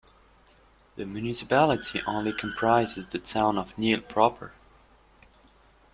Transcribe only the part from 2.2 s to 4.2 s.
comprises the town of Niel